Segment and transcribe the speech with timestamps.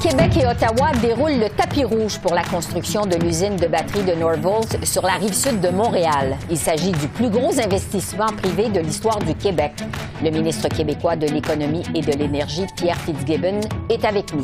[0.00, 4.12] Québec et Ottawa déroulent le tapis rouge pour la construction de l'usine de batterie de
[4.14, 6.36] Northvolt sur la rive sud de Montréal.
[6.50, 9.72] Il s'agit du plus gros investissement privé de l'histoire du Québec.
[10.22, 14.42] Le ministre québécois de l'Économie et de l'Énergie, Pierre Fitzgibbon, est avec nous.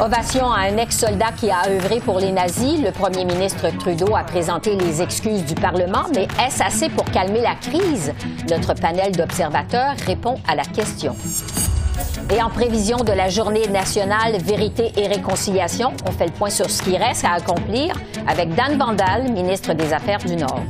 [0.00, 2.80] Ovation à un ex-soldat qui a œuvré pour les nazis.
[2.80, 7.40] Le premier ministre Trudeau a présenté les excuses du Parlement, mais est-ce assez pour calmer
[7.40, 8.12] la crise?
[8.48, 11.16] Notre panel d'observateurs répond à la question.
[12.30, 16.70] Et en prévision de la journée nationale Vérité et Réconciliation, on fait le point sur
[16.70, 17.94] ce qui reste à accomplir
[18.26, 20.62] avec Dan Vandal, ministre des Affaires du Nord.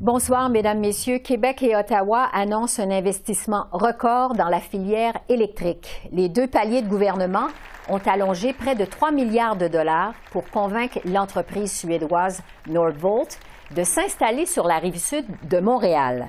[0.00, 1.18] Bonsoir, Mesdames, Messieurs.
[1.18, 6.08] Québec et Ottawa annoncent un investissement record dans la filière électrique.
[6.12, 7.48] Les deux paliers de gouvernement
[7.88, 13.38] ont allongé près de 3 milliards de dollars pour convaincre l'entreprise suédoise Nordvolt
[13.74, 16.28] de s'installer sur la rive sud de Montréal.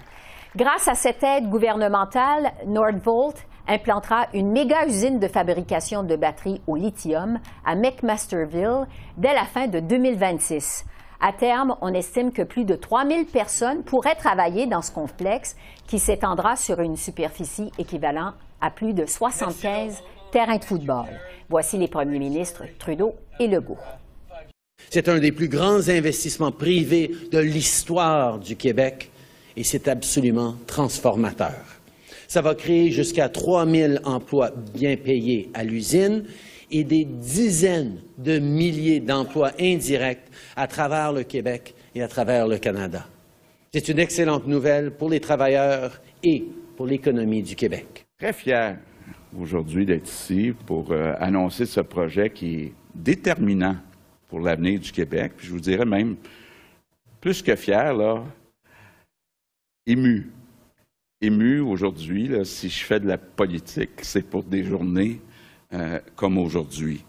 [0.58, 3.38] Grâce à cette aide gouvernementale, Nordvolt
[3.70, 8.86] implantera une méga usine de fabrication de batteries au lithium à McMasterville
[9.16, 10.84] dès la fin de 2026.
[11.22, 15.56] À terme, on estime que plus de 3000 personnes pourraient travailler dans ce complexe
[15.88, 21.06] qui s'étendra sur une superficie équivalente à plus de 75 terrains de football.
[21.48, 23.78] Voici les premiers ministres Trudeau et Legault.
[24.90, 29.11] C'est un des plus grands investissements privés de l'histoire du Québec
[29.56, 31.64] et c'est absolument transformateur.
[32.28, 36.24] Ça va créer jusqu'à 3 000 emplois bien payés à l'usine
[36.72, 40.24] et des dizaines de milliers d'emplois indirects
[40.56, 43.06] à travers le Québec et à travers le Canada.
[43.74, 46.46] C'est une excellente nouvelle pour les travailleurs et
[46.78, 48.06] pour l'économie du Québec.
[48.18, 48.78] Très fier
[49.38, 53.76] aujourd'hui d'être ici pour euh, annoncer ce projet qui est déterminant
[54.30, 55.34] pour l'avenir du Québec.
[55.38, 56.16] Je vous dirais même,
[57.20, 58.24] plus que fier, là,
[59.92, 60.32] ému.
[61.20, 65.20] Ému aujourd'hui, si je fais de la politique, c'est pour des journées
[65.74, 67.04] euh, comme aujourd'hui.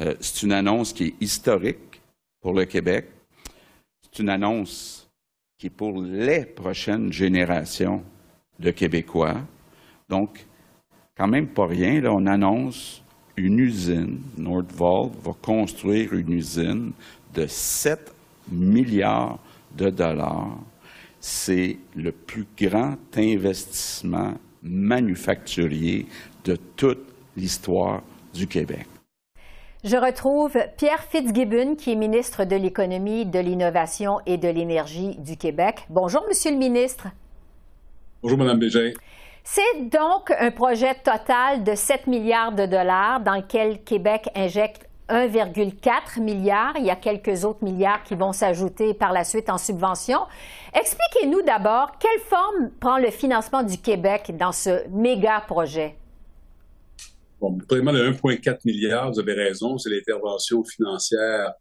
[0.00, 2.00] Euh, c'est une annonce qui est historique
[2.40, 3.06] pour le Québec.
[4.00, 5.08] C'est une annonce
[5.58, 8.04] qui est pour les prochaines générations
[8.60, 9.40] de Québécois.
[10.08, 10.46] Donc,
[11.16, 13.02] quand même pas rien, on annonce
[13.36, 14.20] une usine.
[14.36, 16.92] Nordvolt va construire une usine
[17.34, 18.12] de 7
[18.50, 19.40] milliards
[19.76, 20.56] de dollars
[21.20, 26.06] c'est le plus grand investissement manufacturier
[26.44, 27.06] de toute
[27.36, 28.02] l'histoire
[28.34, 28.86] du Québec.
[29.84, 35.36] Je retrouve Pierre Fitzgibbon, qui est ministre de l'Économie, de l'Innovation et de l'Énergie du
[35.36, 35.86] Québec.
[35.88, 37.08] Bonjour, Monsieur le ministre.
[38.20, 38.90] Bonjour, Mme Bégin.
[39.44, 46.20] C'est donc un projet total de 7 milliards de dollars dans lequel Québec injecte 1,4
[46.20, 46.74] milliard.
[46.78, 50.20] Il y a quelques autres milliards qui vont s'ajouter par la suite en subvention.
[50.74, 55.96] Expliquez-nous d'abord quelle forme prend le financement du Québec dans ce méga projet.
[57.40, 61.52] Bon, premièrement, le 1,4 milliard, vous avez raison, c'est l'intervention financière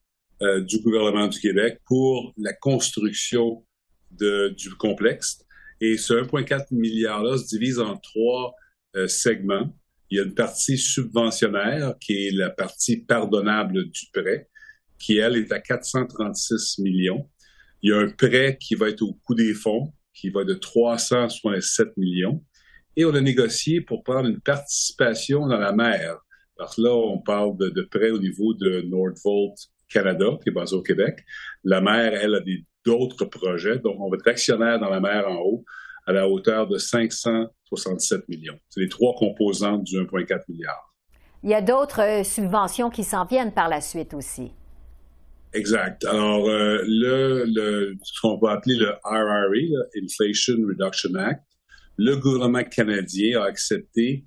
[0.42, 3.64] euh, du gouvernement du Québec pour la construction
[4.12, 5.44] du complexe.
[5.82, 8.56] Et ce 1,4 milliard-là se divise en trois
[8.96, 9.70] euh, segments.
[10.10, 14.50] Il y a une partie subventionnaire qui est la partie pardonnable du prêt,
[15.00, 17.30] qui, elle, est à 436 millions.
[17.82, 20.54] Il y a un prêt qui va être au coût des fonds, qui va de
[20.54, 22.44] 367 millions.
[22.96, 26.18] Et on a négocié pour prendre une participation dans la mer.
[26.58, 29.56] Parce que là, on parle de, prêt au niveau de Nordvolt
[29.90, 31.24] Canada, qui est basé au Québec.
[31.64, 32.42] La mer, elle, a
[32.84, 33.78] d'autres projets.
[33.80, 35.64] Donc, on va être actionnaire dans la mer en haut
[36.08, 36.78] à la hauteur de
[37.76, 38.60] 567 millions.
[38.70, 40.94] C'est les trois composantes du 1,4 milliard.
[41.44, 44.52] Il y a d'autres euh, subventions qui s'en viennent par la suite aussi.
[45.54, 46.04] Exact.
[46.06, 49.46] Alors, euh, le, ce qu'on va appeler le RRA,
[50.04, 51.44] Inflation Reduction Act,
[51.98, 54.26] le gouvernement canadien a accepté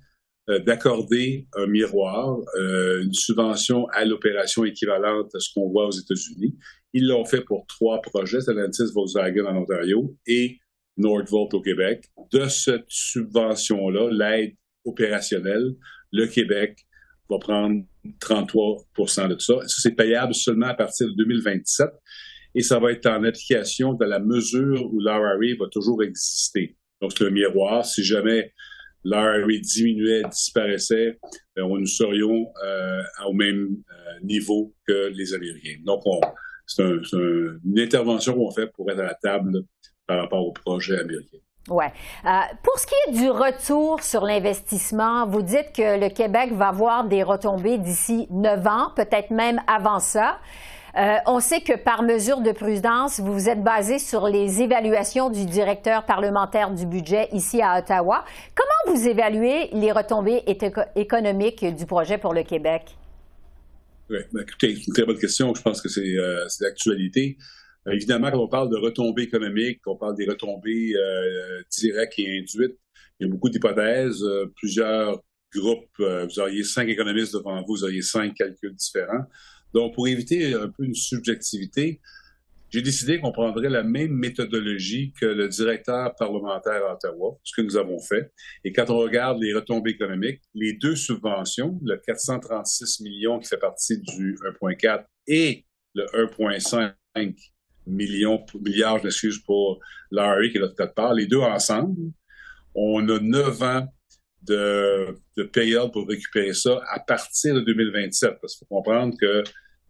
[0.49, 6.57] euh, d'accorder un miroir, une subvention à l'opération équivalente à ce qu'on voit aux États-Unis.
[6.93, 10.57] Ils l'ont fait pour trois projets, Stellantis Volkswagen en Ontario et
[10.97, 12.05] Nordvolt au Québec.
[12.31, 14.55] De cette subvention-là, l'aide
[14.85, 15.75] opérationnelle,
[16.11, 16.79] le Québec
[17.29, 17.83] va prendre
[18.19, 19.53] 33% de ça.
[19.61, 21.89] Ça, c'est payable seulement à partir de 2027
[22.55, 26.75] et ça va être en application dans la mesure où l'RRA va toujours exister.
[27.01, 27.85] Donc, c'est un miroir.
[27.85, 28.51] Si jamais
[29.05, 31.17] l'IRA diminuait, disparaissait,
[31.55, 32.51] ben, nous serions
[33.25, 33.77] au même
[34.23, 35.77] niveau que les Américains.
[35.85, 36.03] Donc,
[36.67, 39.63] c'est une intervention qu'on fait pour être à la table
[40.11, 41.37] par rapport au projet américain.
[41.69, 41.85] Oui.
[42.25, 42.29] Euh,
[42.63, 47.05] pour ce qui est du retour sur l'investissement, vous dites que le Québec va avoir
[47.05, 50.39] des retombées d'ici neuf ans, peut-être même avant ça.
[50.97, 55.29] Euh, on sait que par mesure de prudence, vous vous êtes basé sur les évaluations
[55.29, 58.25] du directeur parlementaire du budget ici à Ottawa.
[58.53, 60.43] Comment vous évaluez les retombées
[60.95, 62.97] économiques du projet pour le Québec?
[64.09, 65.55] Oui, ben, écoutez, c'est une très bonne question.
[65.55, 67.37] Je pense que c'est euh, l'actualité.
[67.87, 72.39] Euh, évidemment, quand on parle de retombées économiques, on parle des retombées euh, directes et
[72.39, 72.77] induites,
[73.19, 75.21] il y a beaucoup d'hypothèses, euh, plusieurs
[75.53, 79.25] groupes, vous auriez cinq économistes devant vous, vous auriez cinq calculs différents.
[79.73, 81.99] Donc, pour éviter un peu une subjectivité,
[82.69, 87.61] j'ai décidé qu'on prendrait la même méthodologie que le directeur parlementaire à Ottawa, ce que
[87.61, 88.31] nous avons fait.
[88.63, 93.57] Et quand on regarde les retombées économiques, les deux subventions, le 436 millions qui fait
[93.57, 96.93] partie du 1.4 et le 1.5
[97.87, 99.79] milliards, je m'excuse pour
[100.11, 102.11] Larry qui est de part, les deux ensemble,
[102.75, 103.87] on a neuf ans
[104.43, 105.15] de,
[105.51, 108.37] période pour récupérer ça à partir de 2027.
[108.41, 109.43] Parce qu'il faut comprendre que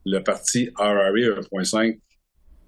[0.06, 2.00] le parti RRA 1.5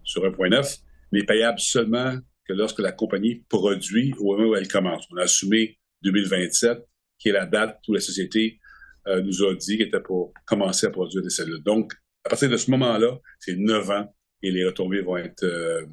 [0.04, 0.80] sur 1.9
[1.12, 5.06] n'est payable seulement que lorsque la compagnie produit au moment où elle commence.
[5.12, 6.80] On a assumé 2027,
[7.18, 8.60] qui est la date où la société
[9.08, 11.64] euh, nous a dit qu'elle était pour commencer à produire des cellules.
[11.64, 11.94] Donc,
[12.26, 15.86] à partir de ce moment-là, c'est neuf ans et les retombées vont être, euh,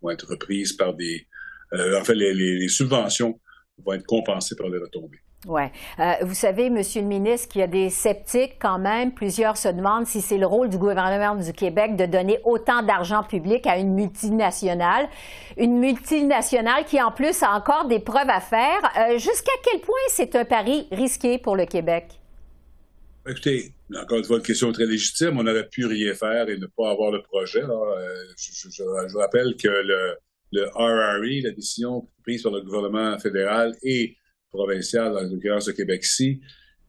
[0.00, 1.28] vont être reprises par des...
[1.74, 3.38] Euh, en fait, les, les, subventions
[3.84, 5.20] vont être compensées par les retombées.
[5.46, 5.62] Oui.
[5.98, 9.12] Euh, vous savez, Monsieur le ministre, qu'il y a des sceptiques quand même.
[9.12, 13.24] Plusieurs se demandent si c'est le rôle du gouvernement du Québec de donner autant d'argent
[13.24, 15.08] public à une multinationale.
[15.56, 19.18] Une multinationale qui, en plus, a encore des preuves à faire.
[19.18, 22.20] Jusqu'à quel point c'est un pari risqué pour le Québec?
[23.28, 25.38] Écoutez, encore une fois, une question très légitime.
[25.38, 27.62] On aurait pu rien faire et ne pas avoir le projet.
[27.62, 30.16] Euh, je, je, rappelle que le,
[30.52, 34.16] le RRE, la décision prise par le gouvernement fédéral et
[34.50, 36.40] provincial, dans l'occurrence de Québec-ci,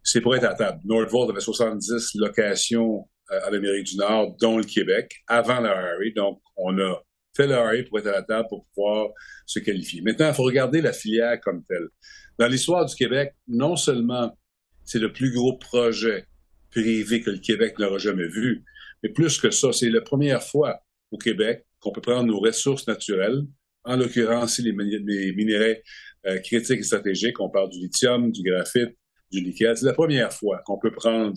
[0.04, 0.82] c'est pour être à table.
[0.84, 6.14] Nordvolt avait 70 locations euh, à l'Amérique du Nord, dont le Québec, avant le RRE.
[6.16, 7.02] Donc, on a
[7.36, 9.08] fait le RRE pour être à la table pour pouvoir
[9.46, 10.02] se qualifier.
[10.02, 11.88] Maintenant, il faut regarder la filière comme telle.
[12.38, 14.38] Dans l'histoire du Québec, non seulement
[14.84, 16.26] c'est le plus gros projet
[16.74, 18.64] privé que le Québec n'aura jamais vu.
[19.02, 20.80] Mais plus que ça, c'est la première fois
[21.12, 23.44] au Québec qu'on peut prendre nos ressources naturelles,
[23.84, 25.80] en l'occurrence les, les minéraux
[26.26, 28.98] euh, critiques et stratégiques, on parle du lithium, du graphite,
[29.32, 29.76] du nickel.
[29.76, 31.34] C'est la première fois qu'on peut prendre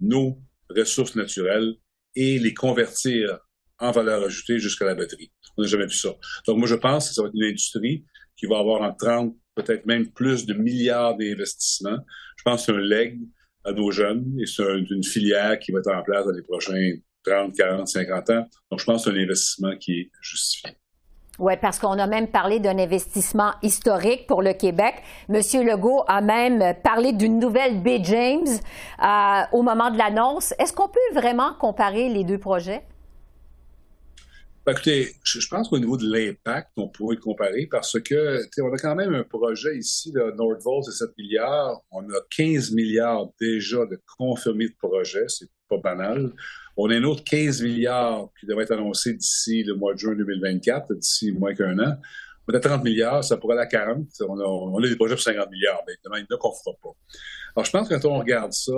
[0.00, 0.38] nos
[0.68, 1.74] ressources naturelles
[2.14, 3.38] et les convertir
[3.78, 5.32] en valeur ajoutée jusqu'à la batterie.
[5.56, 6.14] On n'a jamais vu ça.
[6.46, 8.04] Donc moi, je pense que ça va être une industrie
[8.36, 11.98] qui va avoir en 30, peut-être même plus de milliards d'investissements.
[12.36, 13.18] Je pense que c'est un leg
[13.64, 16.92] à nos jeunes et c'est une filière qui va être en place dans les prochains
[17.24, 18.46] 30, 40, 50 ans.
[18.70, 20.70] Donc, je pense que c'est un investissement qui est justifié.
[21.38, 24.96] Oui, parce qu'on a même parlé d'un investissement historique pour le Québec.
[25.28, 28.46] Monsieur Legault a même parlé d'une nouvelle Bay James
[29.02, 30.52] euh, au moment de l'annonce.
[30.58, 32.82] Est-ce qu'on peut vraiment comparer les deux projets?
[34.66, 38.76] Ben, écoutez, je, pense qu'au niveau de l'impact, on pourrait comparer parce que on a
[38.76, 41.80] quand même un projet ici, de Nordvolt, c'est 7 milliards.
[41.90, 46.30] On a 15 milliards déjà de confirmés de projet, c'est pas banal.
[46.76, 50.14] On a un autre 15 milliards qui devrait être annoncé d'ici le mois de juin
[50.14, 51.96] 2024, d'ici moins qu'un an.
[52.46, 54.08] On a 30 milliards, ça pourrait aller à 40.
[54.28, 56.76] On a, des projets pour 50 milliards, mais il n'y en a qu'on ne fera
[56.82, 56.90] pas.
[57.56, 58.72] Alors, je pense que quand on regarde ça,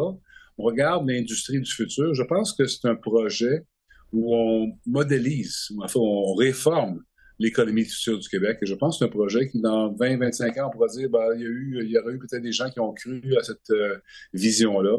[0.59, 3.65] on regarde l'industrie du futur, je pense que c'est un projet
[4.13, 7.03] où on modélise, enfin, on réforme
[7.39, 8.59] l'économie future du Québec.
[8.63, 11.27] Et je pense que c'est un projet qui, dans 20-25 ans, on pourra dire, ben,
[11.35, 13.43] il y a eu, il y aurait eu peut-être des gens qui ont cru à
[13.43, 13.99] cette euh,
[14.33, 14.99] vision-là.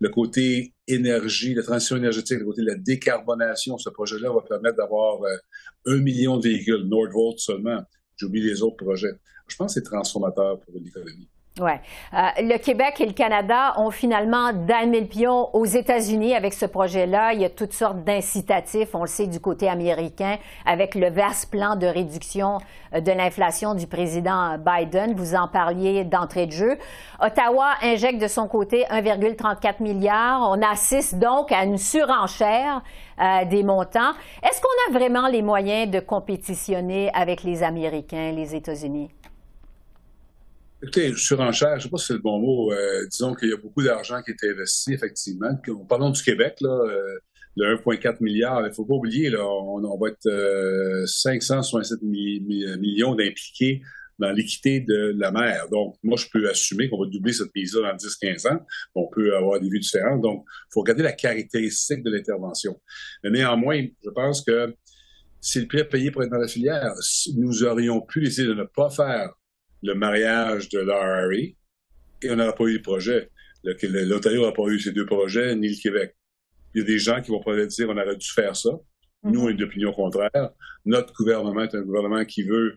[0.00, 4.76] Le côté énergie, la transition énergétique, le côté de la décarbonation, ce projet-là va permettre
[4.76, 5.36] d'avoir euh,
[5.86, 7.82] un million de véhicules, Nordvolt seulement.
[8.16, 9.12] J'oublie les autres projets.
[9.48, 11.28] Je pense que c'est transformateur pour l'économie.
[11.60, 11.82] Ouais.
[12.14, 16.64] Euh, le Québec et le Canada ont finalement damé le pion aux États-Unis avec ce
[16.64, 17.34] projet-là.
[17.34, 21.50] Il y a toutes sortes d'incitatifs, on le sait, du côté américain, avec le vaste
[21.50, 22.56] plan de réduction
[22.94, 25.12] euh, de l'inflation du président Biden.
[25.14, 26.78] Vous en parliez d'entrée de jeu.
[27.20, 30.48] Ottawa injecte de son côté 1,34 milliard.
[30.48, 32.80] On assiste donc à une surenchère
[33.20, 34.12] euh, des montants.
[34.42, 39.10] Est-ce qu'on a vraiment les moyens de compétitionner avec les Américains, les États-Unis?
[40.82, 42.72] Écoutez, surenchère, je ne sais pas si c'est le bon mot.
[42.72, 45.50] Euh, disons qu'il y a beaucoup d'argent qui est investi, effectivement.
[45.88, 47.18] Parlons du Québec, là, euh,
[47.54, 48.60] le 1,4 milliard.
[48.62, 53.80] Il ne faut pas oublier, là, on, va être 567 euh, millions d'impliqués
[54.18, 55.68] dans l'équité de la mer.
[55.70, 58.66] Donc, moi, je peux assumer qu'on va doubler cette mise-là dans 10-15 ans.
[58.96, 60.20] On peut avoir des vues différentes.
[60.20, 62.80] Donc, il faut regarder la caractéristique de l'intervention.
[63.22, 64.74] Mais néanmoins, je pense que
[65.40, 66.92] si le prix à payer pour être dans la filière,
[67.36, 69.32] nous aurions pu décider de ne pas faire
[69.82, 71.34] le mariage de l'RRA
[72.22, 73.30] et on n'aurait pas eu le projet.
[73.64, 76.14] L'Ontario n'aurait pas eu ces deux projets, ni le Québec.
[76.74, 78.70] Il y a des gens qui vont peut-être dire on aurait dû faire ça.
[79.24, 80.50] Nous, on est d'opinion contraire.
[80.84, 82.76] Notre gouvernement est un gouvernement qui veut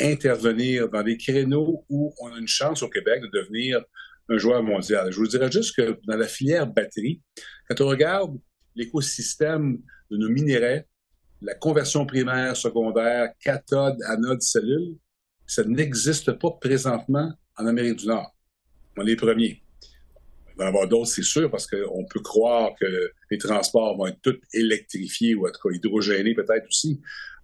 [0.00, 3.84] intervenir dans des créneaux où on a une chance au Québec de devenir
[4.28, 5.12] un joueur mondial.
[5.12, 7.20] Je vous dirais juste que dans la filière batterie,
[7.68, 8.38] quand on regarde
[8.74, 9.78] l'écosystème
[10.10, 10.82] de nos minéraux,
[11.42, 14.96] la conversion primaire, secondaire, cathode, anode, cellule,
[15.46, 18.34] ça n'existe pas présentement en Amérique du Nord.
[18.96, 19.62] On est les premiers.
[20.48, 23.96] Il va y en avoir d'autres, c'est sûr, parce qu'on peut croire que les transports
[23.96, 27.00] vont être tous électrifiés ou en tout cas hydrogénés peut-être aussi.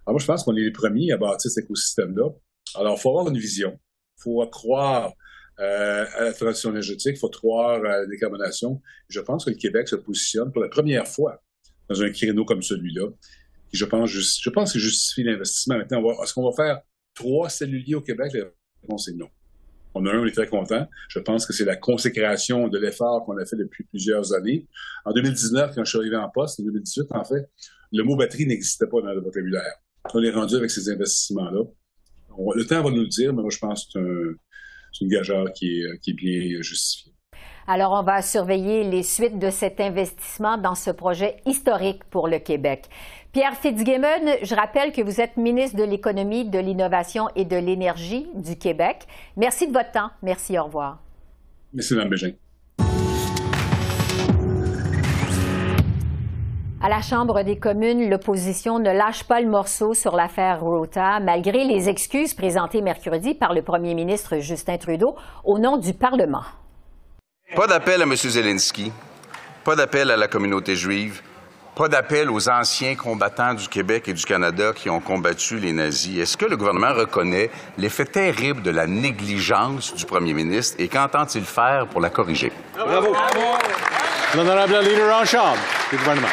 [0.07, 2.31] Alors moi, je pense qu'on est les premiers à bâtir cet écosystème-là.
[2.75, 3.79] Alors, il faut avoir une vision.
[4.19, 5.13] Il faut croire
[5.61, 8.81] euh, à la transition énergétique, il faut croire à la décarbonation.
[9.09, 11.43] Je pense que le Québec se positionne pour la première fois
[11.89, 13.09] dans un créneau comme celui-là,
[13.73, 15.79] je pense, je pense que justifie l'investissement.
[15.79, 16.81] Maintenant, est-ce qu'on va faire
[17.19, 18.33] trois celluliers au Québec?
[18.33, 18.45] La
[18.83, 19.29] réponse est non.
[19.95, 20.87] On a un, on est très content.
[21.09, 24.67] Je pense que c'est la consécration de l'effort qu'on a fait depuis plusieurs années.
[25.05, 27.51] En 2019, quand je suis arrivé en poste, en 2018, en fait,
[27.93, 29.75] le mot batterie n'existait pas dans le vocabulaire.
[30.15, 31.65] On est rendu avec ces investissements-là.
[32.55, 34.37] Le temps va nous le dire, mais moi, je pense que
[34.93, 37.13] c'est une gageure qui est, qui est bien justifiée.
[37.71, 42.39] Alors, on va surveiller les suites de cet investissement dans ce projet historique pour le
[42.39, 42.89] Québec.
[43.33, 48.27] Pierre Fitzgibbon, je rappelle que vous êtes ministre de l'Économie, de l'Innovation et de l'Énergie
[48.35, 49.07] du Québec.
[49.37, 50.11] Merci de votre temps.
[50.23, 50.99] Merci, au revoir.
[51.75, 52.31] Merci, Mme Bégin.
[56.81, 61.65] À la Chambre des communes, l'opposition ne lâche pas le morceau sur l'affaire Rota, malgré
[61.65, 66.45] les excuses présentées mercredi par le premier ministre Justin Trudeau au nom du Parlement.
[67.55, 68.17] Pas d'appel à M.
[68.17, 68.91] Zelensky,
[69.65, 71.21] pas d'appel à la communauté juive,
[71.79, 76.19] pas d'appel aux anciens combattants du Québec et du Canada qui ont combattu les nazis.
[76.19, 81.45] Est-ce que le gouvernement reconnaît l'effet terrible de la négligence du premier ministre et qu'entend-il
[81.45, 82.51] faire pour la corriger?
[82.75, 83.15] Bravo.
[84.35, 85.59] L'honorable leader en chambre
[85.93, 86.27] du gouvernement.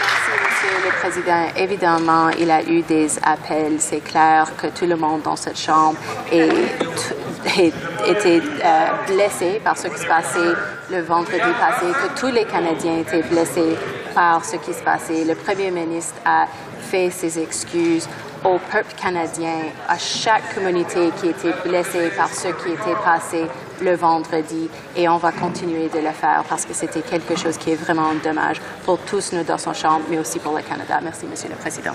[0.00, 1.48] Merci, Monsieur le Président.
[1.56, 3.80] Évidemment, il a eu des appels.
[3.80, 5.98] C'est clair que tout le monde dans cette chambre
[6.30, 7.72] est
[8.06, 10.54] été euh, blessé par ce qui se passait
[10.88, 13.76] le vendredi passé, que tous les Canadiens étaient blessés
[14.18, 15.24] par ce qui se passait.
[15.24, 16.46] Le Premier ministre a
[16.90, 18.08] fait ses excuses
[18.44, 23.46] au peuple canadien, à chaque communauté qui était blessée par ce qui était passé
[23.80, 27.70] le vendredi et on va continuer de le faire parce que c'était quelque chose qui
[27.70, 30.98] est vraiment dommage pour tous nous dans son chambre, mais aussi pour le Canada.
[31.00, 31.94] Merci, Monsieur le Président.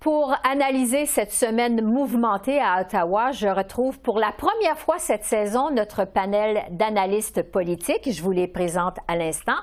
[0.00, 5.70] Pour analyser cette semaine mouvementée à Ottawa, je retrouve pour la première fois cette saison
[5.72, 8.08] notre panel d'analystes politiques.
[8.12, 9.56] Je vous les présente à l'instant.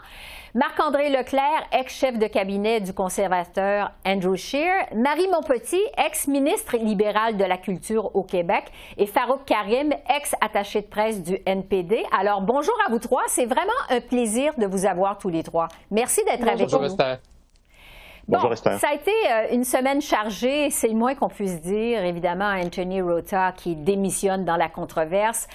[0.53, 7.57] Marc-André Leclerc, ex-chef de cabinet du conservateur Andrew Scheer, Marie Montpetit, ex-ministre libérale de la
[7.57, 8.65] Culture au Québec,
[8.97, 12.03] et Farouk Karim, ex-attaché de presse du NPD.
[12.17, 13.23] Alors, bonjour à vous trois.
[13.27, 15.69] C'est vraiment un plaisir de vous avoir tous les trois.
[15.91, 16.97] Merci d'être avec nous.
[18.27, 22.03] Bonjour, ça a été euh, une semaine chargée, c'est le moins qu'on puisse dire.
[22.03, 25.47] Évidemment, Anthony Rota qui démissionne dans la controverse.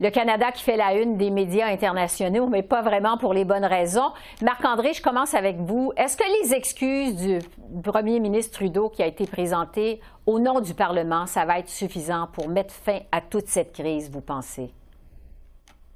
[0.00, 3.64] Le Canada qui fait la une des médias internationaux, mais pas vraiment pour les bonnes
[3.64, 4.10] raisons.
[4.42, 5.92] Marc-André, je commence avec vous.
[5.96, 7.38] Est-ce que les excuses du
[7.82, 12.28] premier ministre Trudeau qui a été présenté au nom du Parlement, ça va être suffisant
[12.32, 14.72] pour mettre fin à toute cette crise, vous pensez?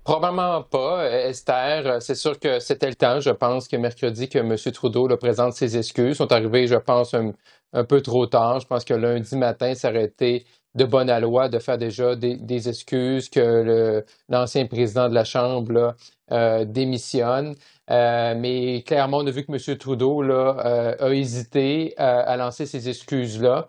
[0.05, 2.03] Probablement pas, Esther.
[2.03, 3.21] C'est sûr que c'était le temps.
[3.21, 4.57] Je pense que mercredi que M.
[4.73, 8.59] Trudeau le présente ses excuses sont arrivées, je pense, un, peu trop tard.
[8.59, 10.45] Je pense que lundi matin, ça aurait été
[10.75, 15.95] de bonne loi de faire déjà des, excuses, que l'ancien président de la Chambre
[16.33, 17.55] euh, démissionne.
[17.91, 19.79] Euh, mais clairement, on a vu que M.
[19.79, 23.67] Trudeau là, euh, a hésité à lancer ces excuses-là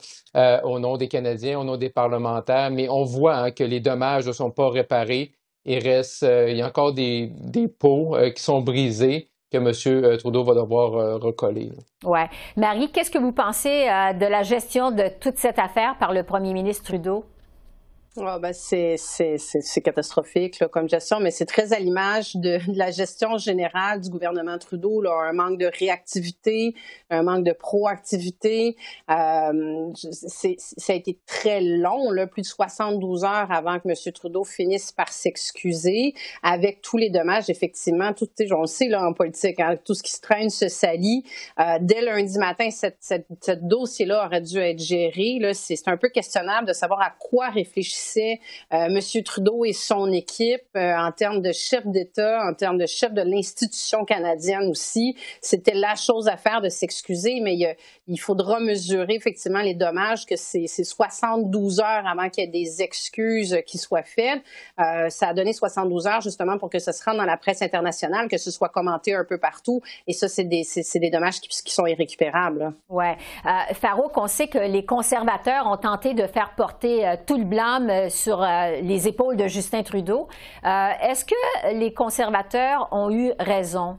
[0.64, 2.72] au nom des Canadiens, au nom des parlementaires.
[2.72, 5.36] Mais on voit hein, que les dommages ne sont pas réparés
[5.66, 9.58] il reste, euh, il y a encore des, des pots euh, qui sont brisés que
[9.58, 9.72] M.
[9.88, 11.72] Euh, Trudeau va devoir recoller.
[12.04, 12.20] Oui.
[12.58, 16.54] Marie, qu'est-ce que vous pensez de la gestion de toute cette affaire par le premier
[16.54, 17.26] ministre Trudeau?
[18.16, 22.92] Oh ben c'est catastrophique là, comme gestion, mais c'est très à l'image de, de, la
[22.92, 25.02] gestion générale du gouvernement Trudeau.
[25.02, 26.76] Là, un manque de réactivité,
[27.10, 28.78] un manque de proactivité.
[29.10, 34.14] Euh, ça a été très long, là, plus de 72 heures avant que M.
[34.14, 38.14] Trudeau finisse par s'excuser, avec tous les dommages, effectivement.
[38.14, 41.24] Tout, on le sait là, en politique, hein, tout ce qui se traîne se salit.
[41.60, 45.40] Euh, dès lundi matin, cette, cette, ce dossier-là aurait dû être géré.
[45.54, 48.40] C'est un peu questionnable de savoir à quoi réfléchir c'est
[48.74, 49.24] euh, M.
[49.24, 53.22] Trudeau et son équipe euh, en termes de chef d'État, en termes de chef de
[53.22, 55.16] l'institution canadienne aussi.
[55.42, 57.58] C'était la chose à faire de s'excuser, mais
[58.08, 62.82] il, faudra mesurer effectivement les dommages que c'est 72 heures avant qu'il y ait des
[62.82, 64.42] excuses qui soient faites.
[64.80, 67.62] Euh, ça a donné 72 heures justement pour que ça se rende dans la presse
[67.62, 69.82] internationale, que ce soit commenté un peu partout.
[70.08, 70.64] Et ça, c'est des,
[71.12, 72.74] dommages qui, qui, sont irrécupérables.
[72.90, 73.06] Oui.
[73.46, 77.90] Euh, Farouk, on sait que les conservateurs ont tenté de faire porter tout le blâme
[77.94, 80.28] euh, sur euh, les épaules de Justin Trudeau.
[80.66, 83.98] Euh, est-ce que les conservateurs ont eu raison?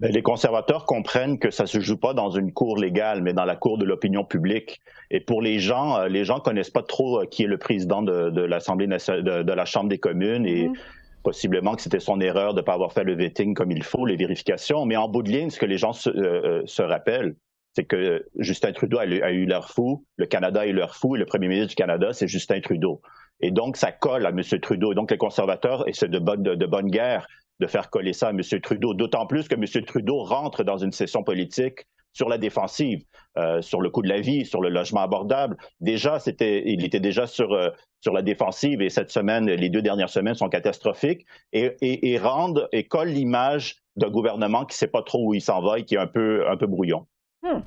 [0.00, 3.44] Ben, les conservateurs comprennent que ça se joue pas dans une cour légale, mais dans
[3.44, 4.80] la cour de l'opinion publique.
[5.10, 8.86] Et pour les gens, les gens connaissent pas trop qui est le président de, l'Assemblée
[8.86, 10.78] nationale, de, la Chambre des communes et mm-hmm.
[11.22, 14.04] possiblement que c'était son erreur de ne pas avoir fait le vetting comme il faut,
[14.04, 14.84] les vérifications.
[14.84, 17.36] Mais en bout de ligne, ce que les gens se rappellent,
[17.74, 21.18] c'est que Justin Trudeau a, eu l'air fou, le Canada a eu l'air fou, et
[21.18, 23.02] le premier ministre du Canada, c'est Justin Trudeau.
[23.40, 24.40] Et donc, ça colle à M.
[24.60, 24.94] Trudeau.
[24.94, 27.26] Donc, les conservateurs, et c'est de bonne, de, bonne guerre
[27.60, 28.40] de faire coller ça à M.
[28.62, 29.84] Trudeau, d'autant plus que M.
[29.84, 33.02] Trudeau rentre dans une session politique sur la défensive,
[33.38, 35.56] euh, sur le coût de la vie, sur le logement abordable.
[35.80, 39.82] Déjà, c'était, il était déjà sur, euh, sur la défensive et cette semaine, les deux
[39.82, 44.78] dernières semaines sont catastrophiques et, et, et rendent et collent l'image d'un gouvernement qui ne
[44.78, 47.06] sait pas trop où il s'en va et qui est un peu, un peu brouillon.
[47.44, 47.60] Hmm.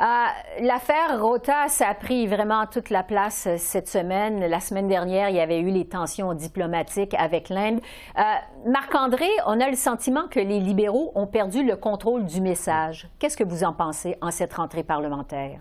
[0.00, 0.02] Euh,
[0.60, 4.44] l'affaire Rota, ça a pris vraiment toute la place euh, cette semaine.
[4.44, 7.80] La semaine dernière, il y avait eu les tensions diplomatiques avec l'Inde.
[8.18, 8.22] Euh,
[8.66, 13.08] Marc-André, on a le sentiment que les libéraux ont perdu le contrôle du message.
[13.20, 15.60] Qu'est-ce que vous en pensez en cette rentrée parlementaire?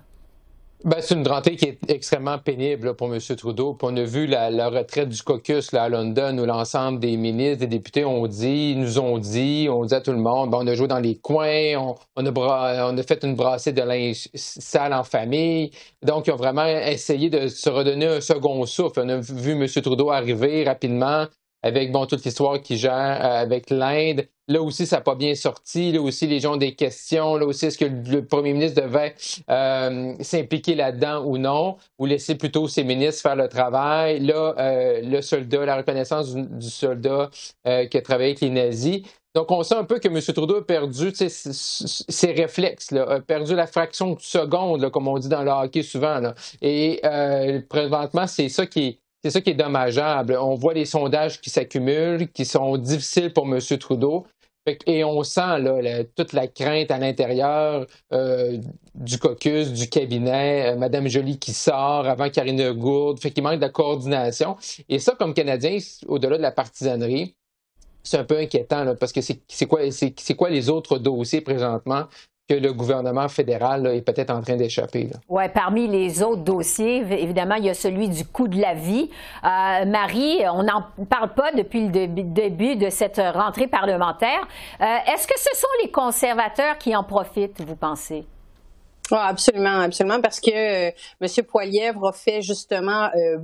[0.85, 3.17] Ben, c'est une rentrée qui est extrêmement pénible pour M.
[3.37, 3.77] Trudeau.
[3.81, 7.67] on a vu la, retraite du caucus là, à London où l'ensemble des ministres, des
[7.67, 10.75] députés ont dit, nous ont dit, on dit à tout le monde, ben, on a
[10.75, 14.93] joué dans les coins, on, on, a, on a fait une brassée de linge sale
[14.93, 15.71] en famille.
[16.01, 18.99] Donc, ils ont vraiment essayé de se redonner un second souffle.
[19.05, 19.65] On a vu M.
[19.67, 21.27] Trudeau arriver rapidement
[21.63, 24.27] avec bon, toute l'histoire qui gère euh, avec l'Inde.
[24.47, 25.91] Là aussi, ça n'a pas bien sorti.
[25.91, 27.37] Là aussi, les gens ont des questions.
[27.37, 29.15] Là aussi, est-ce que le premier ministre devait
[29.49, 34.19] euh, s'impliquer là-dedans ou non, ou laisser plutôt ses ministres faire le travail?
[34.19, 37.29] Là, euh, le soldat, la reconnaissance du, soldat
[37.65, 39.01] qui a travaillé avec les nazis.
[39.35, 40.21] Donc, on sent un peu que M.
[40.21, 45.29] Trudeau a perdu ses, réflexes, là, a perdu la fraction de seconde, comme on dit
[45.29, 46.19] dans le hockey souvent.
[46.19, 46.35] Là.
[46.61, 47.01] Et
[47.69, 50.37] présentement, c'est ça qui est c'est ça qui est dommageable.
[50.37, 53.59] On voit les sondages qui s'accumulent, qui sont difficiles pour M.
[53.79, 54.25] Trudeau.
[54.85, 58.57] Et on sent là, toute la crainte à l'intérieur euh,
[58.95, 63.59] du caucus, du cabinet, euh, Mme Joly qui sort avant Karine Gourde, fait qu'il manque
[63.59, 64.55] de coordination.
[64.87, 67.35] Et ça, comme Canadien, au-delà de la partisanerie,
[68.03, 69.81] c'est un peu inquiétant parce que c'est quoi,
[70.37, 72.07] quoi les autres dossiers présentement?
[72.47, 75.09] Que le gouvernement fédéral est peut-être en train d'échapper.
[75.29, 79.09] Oui, parmi les autres dossiers, évidemment, il y a celui du coût de la vie.
[79.43, 84.41] Euh, Marie, on n'en parle pas depuis le début de cette rentrée parlementaire.
[84.81, 88.25] Euh, est-ce que ce sont les conservateurs qui en profitent, vous pensez?
[89.11, 91.27] Ah, absolument, absolument, parce que euh, M.
[91.45, 93.37] Poilièvre a fait justement, euh,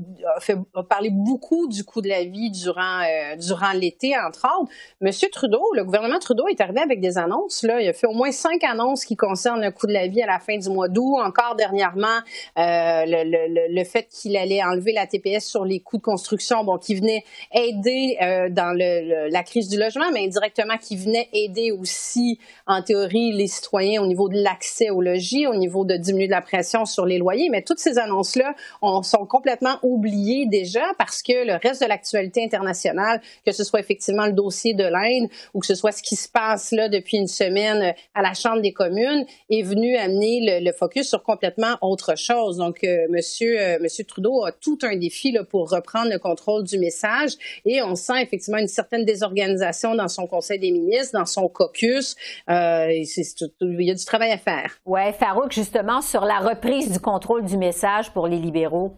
[0.74, 4.72] a, parlé beaucoup du coût de la vie durant euh, durant l'été, entre autres.
[5.02, 5.12] M.
[5.30, 7.64] Trudeau, le gouvernement Trudeau est arrivé avec des annonces.
[7.64, 10.22] Là, il a fait au moins cinq annonces qui concernent le coût de la vie
[10.22, 11.18] à la fin du mois d'août.
[11.22, 12.20] Encore dernièrement,
[12.56, 16.78] le, le, le, fait qu'il allait enlever la TPS sur les coûts de construction, bon,
[16.78, 18.18] qui venait aider
[18.52, 23.48] dans le, la crise du logement, mais indirectement qui venait aider aussi, en théorie, les
[23.48, 27.18] citoyens au niveau de l'accès au logis niveau de diminuer de la pression sur les
[27.18, 28.56] loyers, mais toutes ces annonces-là
[29.04, 34.26] sont complètement oubliées déjà parce que le reste de l'actualité internationale, que ce soit effectivement
[34.26, 37.28] le dossier de l'Inde ou que ce soit ce qui se passe là depuis une
[37.28, 42.58] semaine à la Chambre des communes, est venu amener le, focus sur complètement autre chose.
[42.58, 46.78] Donc, euh, Monsieur, euh, Monsieur Trudeau a tout un défi pour reprendre le contrôle du
[46.78, 47.32] message
[47.66, 52.16] et on sent effectivement une certaine désorganisation dans son Conseil des ministres, dans son caucus.
[52.50, 54.80] Euh, il y a du travail à faire.
[54.86, 55.12] Ouais,
[55.50, 58.94] justement, sur la reprise du contrôle du message pour les libéraux?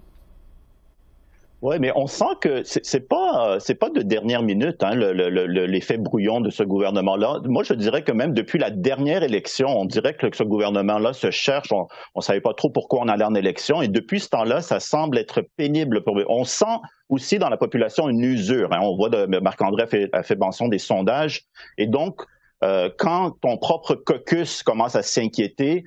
[1.61, 6.41] Oui, mais on sent que c'est pas c'est pas de dernière minute hein, l'effet brouillon
[6.41, 7.41] de ce gouvernement-là.
[7.45, 11.29] Moi, je dirais que même depuis la dernière élection, on dirait que ce gouvernement-là se
[11.29, 11.71] cherche.
[11.71, 14.79] On, ne savait pas trop pourquoi on allait en élection, et depuis ce temps-là, ça
[14.79, 16.03] semble être pénible.
[16.03, 16.17] Pour...
[16.29, 18.73] On sent aussi dans la population une usure.
[18.73, 18.79] Hein.
[18.81, 21.43] On voit Marc-André a fait, fait mention des sondages,
[21.77, 22.23] et donc
[22.63, 25.83] euh, quand ton propre caucus commence à s'inquiéter,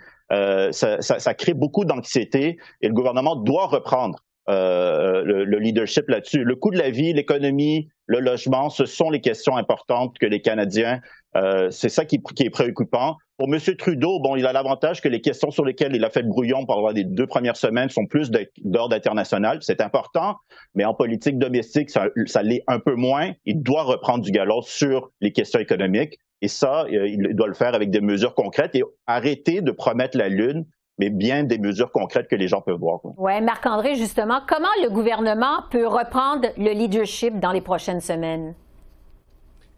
[0.73, 4.19] ça, ça, crée beaucoup d'anxiété et le gouvernement doit reprendre
[4.51, 6.45] euh, le, le, leadership là-dessus.
[6.45, 10.43] Le coût de la vie, l'économie, le logement, ce sont les questions importantes que les
[10.43, 11.01] Canadiens,
[11.35, 13.17] euh, c'est ça qui, est préoccupant.
[13.39, 13.59] Pour M.
[13.79, 16.91] Trudeau, bon, il a l'avantage que les questions sur lesquelles il a fait brouillon pendant
[16.91, 19.59] les deux premières semaines sont plus d'ordre international.
[19.63, 20.37] C'est important,
[20.75, 23.33] mais en politique domestique, ça l'est un peu moins.
[23.47, 26.19] Il doit reprendre du galop sur les questions économiques.
[26.45, 30.19] Et ça, euh, il doit le faire avec des mesures concrètes et arrêter de promettre
[30.19, 30.67] la Lune
[30.99, 33.01] mais bien des mesures concrètes que les gens peuvent voir.
[33.17, 38.55] Oui, Marc-André, justement, comment le gouvernement peut reprendre le leadership dans les prochaines semaines?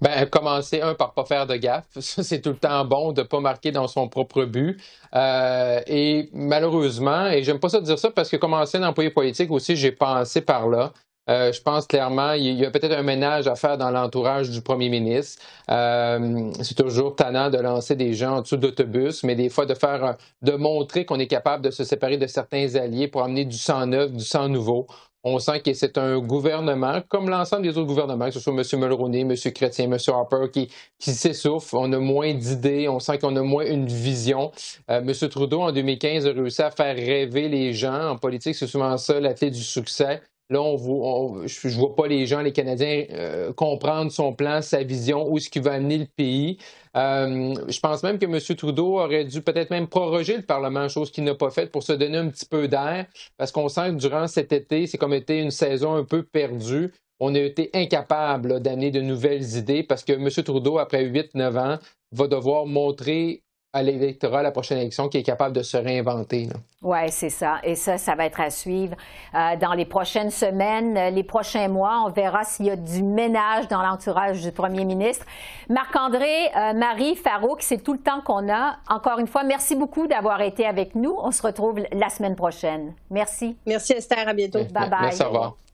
[0.03, 1.87] Ben, commencer, un, par pas faire de gaffe.
[2.01, 4.79] c'est tout le temps bon de pas marquer dans son propre but.
[5.15, 9.75] Euh, et malheureusement, et j'aime pas ça dire ça parce que commencer d'employé politique aussi,
[9.75, 10.93] j'ai pensé par là.
[11.29, 14.61] Euh, je pense clairement il y a peut-être un ménage à faire dans l'entourage du
[14.61, 15.43] premier ministre.
[15.71, 19.75] Euh, c'est toujours tannant de lancer des gens en dessous d'autobus, mais des fois de
[19.75, 23.57] faire, de montrer qu'on est capable de se séparer de certains alliés pour amener du
[23.57, 24.87] sang neuf, du sang nouveau.
[25.29, 28.63] On sent que c'est un gouvernement, comme l'ensemble des autres gouvernements, que ce soit M.
[28.79, 29.35] Mulroney, M.
[29.53, 29.99] Chrétien, M.
[30.07, 30.69] Harper, qui,
[31.01, 31.75] qui s'essouffle.
[31.77, 34.53] On a moins d'idées, on sent qu'on a moins une vision.
[34.89, 35.13] Euh, M.
[35.29, 38.11] Trudeau, en 2015, a réussi à faire rêver les gens.
[38.11, 40.23] En politique, c'est souvent ça la clé du succès.
[40.49, 44.85] Là, on, je ne vois pas les gens, les Canadiens, euh, comprendre son plan, sa
[44.85, 46.59] vision, où est-ce qu'il va amener le pays.
[46.97, 48.39] Euh, je pense même que M.
[48.57, 51.93] Trudeau aurait dû peut-être même proroger le Parlement, chose qu'il n'a pas faite pour se
[51.93, 53.07] donner un petit peu d'air,
[53.37, 56.93] parce qu'on sent que durant cet été, c'est comme été une saison un peu perdue.
[57.19, 60.29] On a été incapable d'amener de nouvelles idées parce que M.
[60.45, 61.79] Trudeau, après 8-9 ans,
[62.13, 63.43] va devoir montrer
[63.77, 66.49] à l'électorat la prochaine élection qui est capable de se réinventer.
[66.83, 67.59] Oui, c'est ça.
[67.63, 68.97] Et ça, ça va être à suivre
[69.35, 72.03] euh, dans les prochaines semaines, euh, les prochains mois.
[72.07, 75.27] On verra s'il y a du ménage dans l'entourage du premier ministre.
[75.69, 78.77] Marc-André, euh, Marie, Farouk, c'est tout le temps qu'on a.
[78.89, 81.15] Encore une fois, merci beaucoup d'avoir été avec nous.
[81.19, 82.95] On se retrouve la semaine prochaine.
[83.11, 83.57] Merci.
[83.67, 84.27] Merci Esther.
[84.27, 84.61] À bientôt.
[84.73, 85.01] Bye bye.
[85.03, 85.66] Merci, au revoir.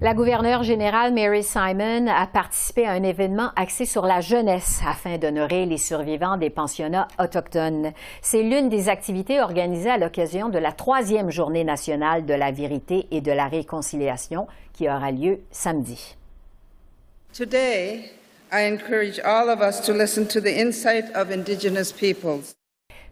[0.00, 5.18] La gouverneure générale Mary Simon a participé à un événement axé sur la jeunesse afin
[5.18, 7.90] d'honorer les survivants des pensionnats autochtones.
[8.22, 13.08] C'est l'une des activités organisées à l'occasion de la troisième journée nationale de la vérité
[13.10, 16.16] et de la réconciliation qui aura lieu samedi.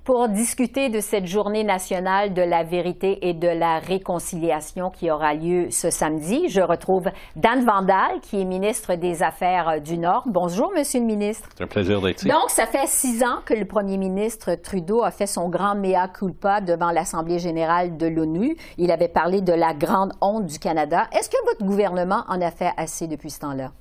[0.06, 5.34] Pour discuter de cette journée nationale de la vérité et de la réconciliation qui aura
[5.34, 6.48] lieu ce samedi.
[6.48, 10.22] Je retrouve Dan Vandal, qui est ministre des Affaires du Nord.
[10.26, 11.48] Bonjour, Monsieur le ministre.
[11.56, 12.28] C'est un plaisir d'être ici.
[12.28, 16.06] Donc, ça fait six ans que le premier ministre Trudeau a fait son grand mea
[16.06, 18.56] culpa devant l'Assemblée générale de l'ONU.
[18.78, 21.08] Il avait parlé de la grande honte du Canada.
[21.18, 23.72] Est-ce que votre gouvernement en a fait assez depuis ce temps-là?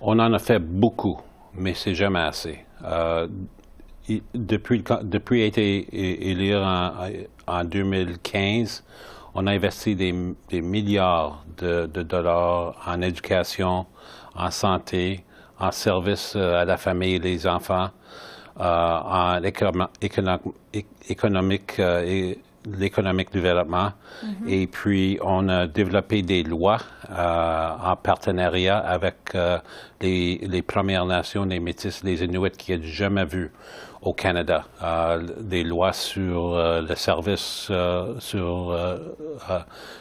[0.00, 1.18] On en a fait beaucoup,
[1.52, 2.64] mais c'est jamais assez.
[2.82, 3.26] Euh,
[4.34, 6.92] depuis, depuis été élu en,
[7.46, 8.84] en 2015,
[9.36, 10.12] on a investi des,
[10.62, 13.86] milliards de, dollars en éducation,
[14.34, 15.24] en santé,
[15.58, 17.90] en services euh, à la famille et les enfants,
[18.58, 19.40] euh, en
[21.10, 23.92] économique euh, et l'économique développement.
[24.24, 24.48] Mm-hmm.
[24.48, 26.78] Et puis, on a développé des lois
[27.10, 29.36] en partenariat avec
[30.00, 33.52] les, les, Premières Nations, les Métis, les Inuits qui n'ont jamais vu
[34.06, 38.72] au Canada, euh, des lois sur euh, le service euh, sur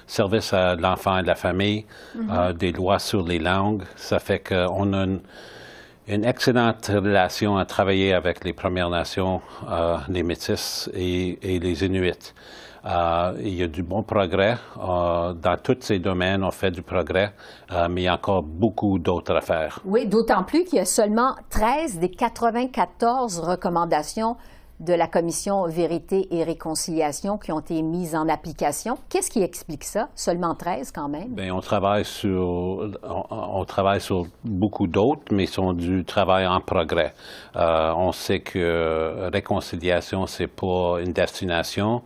[0.06, 2.54] service à l'enfant et de la famille, mm-hmm.
[2.54, 3.84] des lois sur les langues.
[3.96, 5.06] Ça fait qu'on a
[6.08, 9.42] une, excellente relation à travailler avec les Premières Nations,
[10.08, 12.34] les Métis et, et les Inuits.
[12.86, 14.58] Euh, il y a du bon progrès.
[14.78, 17.34] Euh, dans tous ces domaines, on fait du progrès,
[17.72, 19.80] euh, mais il y a encore beaucoup d'autres à faire.
[19.86, 24.36] Oui, d'autant plus qu'il y a seulement 13 des 94 recommandations
[24.82, 28.98] de la commission Vérité et Réconciliation qui ont été mises en application.
[29.10, 30.10] Qu'est-ce qui explique ça?
[30.16, 31.34] Seulement 13 quand même?
[31.34, 37.14] Bien, on travaille sur, on, travaille sur beaucoup d'autres, mais sont du travail en progrès.
[37.56, 42.02] on sait que réconciliation, c'est pas une destination,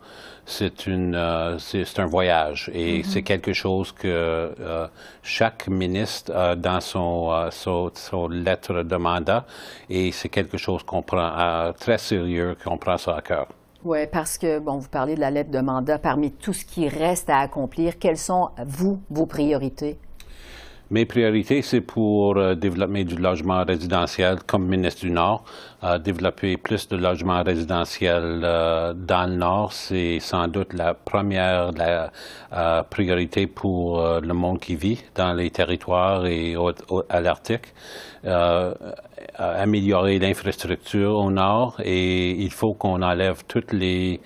[0.50, 3.06] c'est une euh, c'est un voyage et mm-hmm.
[3.06, 4.88] c'est quelque chose que euh,
[5.22, 7.50] chaque ministre a dans son, euh,
[7.94, 9.46] son, lettre de mandat
[9.90, 13.48] et c'est quelque chose qu'on prend très sérieux, qu'on prend ça à cœur.
[13.84, 16.00] Oui, parce que, bon, vous parlez de la lettre de mandat.
[16.00, 19.98] Parmi tout ce qui reste à accomplir, quelles sont, vous, vos priorités?
[20.92, 25.44] Mes priorités, c'est pour euh, développer du logement résidentiel comme ministre du Nord.
[25.84, 31.72] Euh, développer plus de logements résidentiels euh, dans le Nord, c'est sans doute la première
[32.90, 36.56] priorité pour le monde qui vit dans les territoires et
[37.10, 37.74] à l'Arctique.
[39.38, 44.20] améliorer l'infrastructure au Nord et il faut qu'on enlève toutes les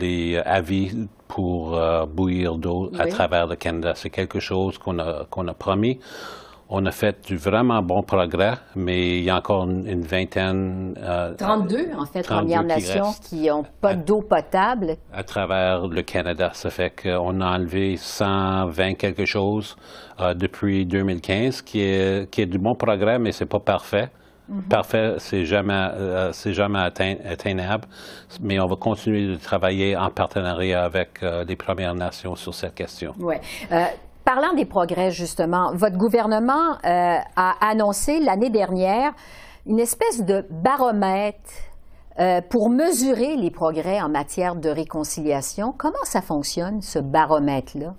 [0.00, 3.92] les avis pour euh, bouillir d'eau à travers le Canada.
[3.94, 5.98] C'est quelque chose qu'on a, qu'on a promis.
[6.70, 10.94] On a fait du vraiment bon progrès, mais il y a encore une, vingtaine.
[11.38, 14.96] 32, euh, en fait, Premières Nations qui n'ont pas d'eau potable.
[15.10, 16.50] À travers le Canada.
[16.52, 19.76] Ça fait qu'on a enlevé 120 quelque chose
[20.20, 24.10] euh, depuis 2015, qui est, qui est du bon progrès, mais c'est pas parfait.
[24.48, 24.62] Mhm.
[24.62, 27.86] Parfait, c'est jamais, euh, jamais atteignable,
[28.40, 32.74] mais on va continuer de travailler en partenariat avec euh, les Premières Nations sur cette
[32.74, 33.14] question.
[33.20, 33.34] Oui.
[33.72, 33.84] Euh,
[34.24, 39.12] parlant des progrès, justement, votre gouvernement a annoncé l'année dernière
[39.66, 41.50] une espèce de baromètre
[42.50, 45.72] pour mesurer les progrès en matière de réconciliation.
[45.76, 47.94] Comment ça fonctionne, ce baromètre-là?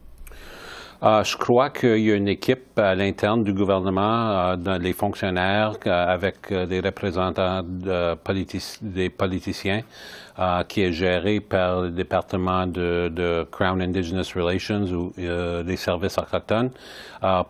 [1.02, 5.78] Euh, je crois qu'il y a une équipe à l'interne du gouvernement, euh, les fonctionnaires,
[5.88, 9.82] euh, avec des représentants des politiciens,
[10.70, 16.72] qui est gérée par le département de, Crown Indigenous Relations ou des services autochtones,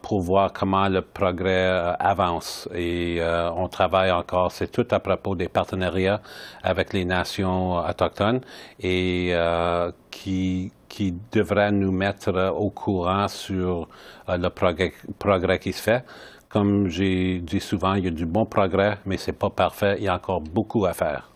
[0.02, 1.68] pour voir comment le progrès
[2.00, 2.68] avance.
[2.74, 3.22] Et
[3.56, 6.20] on travaille encore, c'est tout à propos des partenariats
[6.64, 8.42] avec les nations autochtones
[8.80, 9.36] et
[10.10, 13.88] qui qui devrait nous mettre au courant sur
[14.28, 16.04] euh, le progrès, qui se fait.
[16.50, 19.96] Comme j'ai dit souvent, il y a du bon progrès, mais ce n'est pas parfait.
[20.00, 21.30] Il y a encore beaucoup à faire.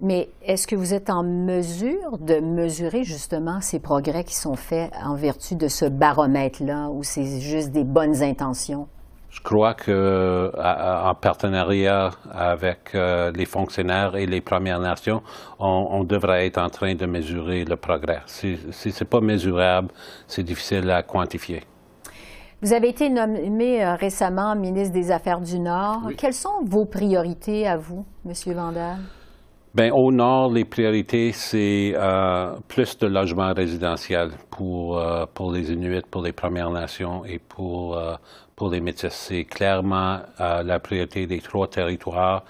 [0.00, 4.92] Mais est-ce que vous êtes en mesure de mesurer justement ces progrès qui sont faits
[5.02, 8.88] en vertu de ce baromètre-là, ou c'est juste des bonnes intentions?
[9.36, 15.22] Je crois que en partenariat avec euh, les fonctionnaires et les Premières Nations,
[15.58, 18.22] on, devrait être en train de mesurer le progrès.
[18.26, 19.88] Si, si ce n'est pas mesurable,
[20.26, 21.62] c'est difficile à quantifier.
[22.62, 26.10] Vous avez été nommé euh, récemment ministre des Affaires du Nord.
[26.16, 28.32] Quelles sont vos priorités à vous, M.
[28.54, 28.96] Vandal?
[29.74, 34.98] Bien, au nord, les priorités, c'est euh, plus de logements résidentiels pour,
[35.34, 37.98] pour les Inuits, pour les Premières Nations et pour,
[38.56, 39.12] pour les métis.
[39.12, 42.44] C'est clairement euh, la priorité des trois territoires.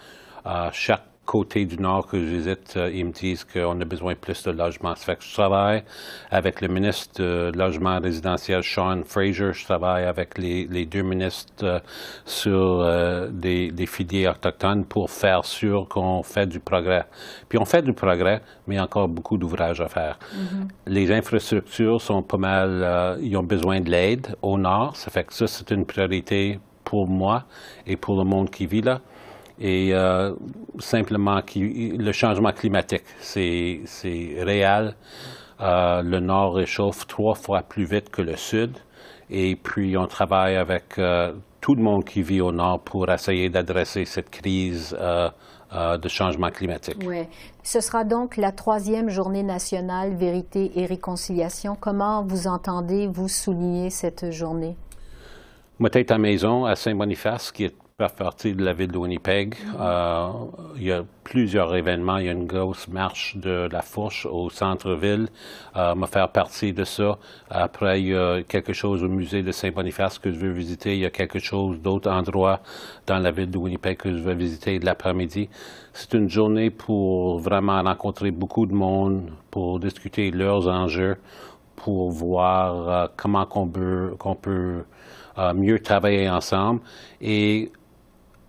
[0.46, 4.14] Euh, chaque côté du Nord que je visite, euh, ils me disent qu'on a besoin
[4.14, 4.94] plus de logements.
[4.94, 5.82] Ça fait que je travaille
[6.30, 9.52] avec le ministre de Logement résidentiel, Sean Fraser.
[9.52, 11.80] Je travaille avec les, deux ministres euh,
[12.24, 17.04] sur euh, des, des, filières autochtones pour faire sûr qu'on fait du progrès.
[17.48, 20.18] Puis on fait du progrès, mais il y a encore beaucoup d'ouvrages à faire.
[20.32, 20.68] Mm-hmm.
[20.86, 24.96] Les infrastructures sont pas mal, ils ont besoin de l'aide au Nord.
[24.96, 27.44] Ça fait que ça, c'est une priorité pour moi
[27.86, 29.00] et pour le monde qui vit là
[29.58, 30.34] et euh,
[30.78, 33.80] simplement le changement climatique, c'est
[34.38, 34.94] réel.
[35.60, 38.76] Euh, le nord réchauffe trois fois plus vite que le sud
[39.30, 43.48] et puis on travaille avec euh, tout le monde qui vit au nord pour essayer
[43.48, 47.02] d'adresser cette crise de changement climatique.
[47.04, 47.24] Oui.
[47.62, 51.76] Ce sera donc la troisième journée nationale Vérité et Réconciliation.
[51.78, 54.76] Comment vous entendez vous souligner cette journée?
[55.78, 59.54] Moi, à maison à Saint-Boniface, qui est faire partie de la ville de Winnipeg.
[59.80, 60.28] Euh,
[60.76, 62.18] il y a plusieurs événements.
[62.18, 65.28] Il y a une grosse marche de la fourche au centre-ville.
[65.76, 67.16] Euh, me faire partie de ça.
[67.48, 70.92] Après, il y a quelque chose au musée de Saint-Boniface que je veux visiter.
[70.92, 72.60] Il y a quelque chose d'autres endroits
[73.06, 75.48] dans la ville de Winnipeg que je veux visiter de l'après-midi.
[75.94, 81.16] C'est une journée pour vraiment rencontrer beaucoup de monde, pour discuter leurs enjeux,
[81.76, 84.84] pour voir euh, comment qu'on peut, qu'on peut
[85.38, 86.80] euh, mieux travailler ensemble
[87.20, 87.70] et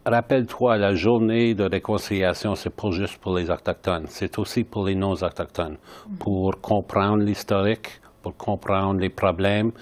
[0.07, 4.95] Rappelle-toi, la journée de réconciliation, c'est pas juste pour les Autochtones, c'est aussi pour les
[4.95, 5.75] non-Autochtones,
[6.17, 9.73] pour comprendre l'historique, pour comprendre les problèmes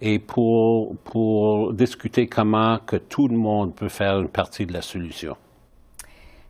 [0.00, 4.80] et pour, pour discuter comment que tout le monde peut faire une partie de la
[4.80, 5.36] solution.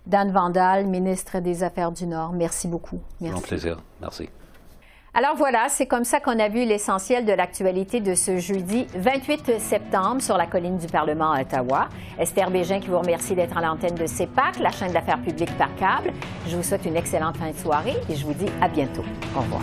[0.06, 3.00] Dan Vandal, ministre des Affaires du Nord, merci beaucoup.
[3.20, 3.34] Merci.
[3.34, 3.78] Mon plaisir.
[4.00, 4.28] Merci.
[5.16, 9.60] Alors voilà, c'est comme ça qu'on a vu l'essentiel de l'actualité de ce jeudi 28
[9.60, 11.88] septembre sur la colline du Parlement à Ottawa.
[12.18, 15.72] Esther Bégin qui vous remercie d'être à l'antenne de CEPAC, la chaîne d'affaires publiques par
[15.76, 16.12] câble.
[16.48, 19.04] Je vous souhaite une excellente fin de soirée et je vous dis à bientôt.
[19.36, 19.62] Au revoir.